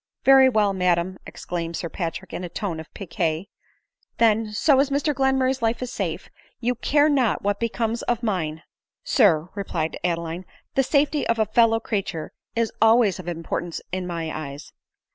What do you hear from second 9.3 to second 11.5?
MOWBRAY." Sir," replied Adeline," the safety of a